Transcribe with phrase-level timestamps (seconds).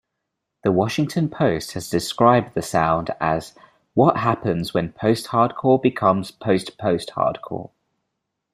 [0.63, 3.53] "The Washington Post" has described the sound as
[3.93, 7.69] "what happens when post-hardcore becomes post-post-hardcore.